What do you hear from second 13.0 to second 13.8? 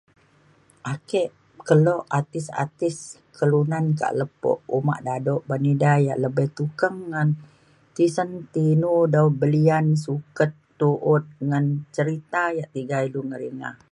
ilu ngeringa